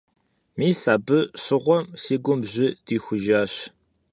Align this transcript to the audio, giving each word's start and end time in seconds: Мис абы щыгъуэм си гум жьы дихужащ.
Мис 0.57 0.81
абы 0.93 1.19
щыгъуэм 1.41 1.85
си 2.01 2.15
гум 2.23 2.41
жьы 2.51 2.67
дихужащ. 2.85 3.53